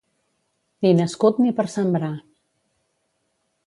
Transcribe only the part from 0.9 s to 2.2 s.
nascut ni per sembrar.